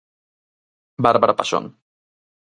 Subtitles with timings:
[1.05, 1.65] Bárbara Paxón.